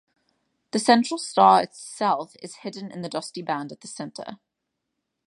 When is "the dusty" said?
3.03-3.43